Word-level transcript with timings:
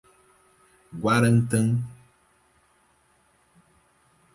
Guarantã 0.99 1.77